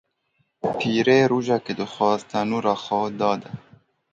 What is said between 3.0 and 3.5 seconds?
dade.